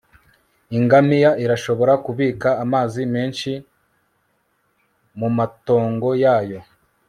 ingamiya 0.77 1.31
irashobora 1.43 1.93
kubika 2.05 2.49
amazi 2.63 3.01
menshi 3.13 3.51
mumatongo 5.19 6.09
yayo 6.23 6.59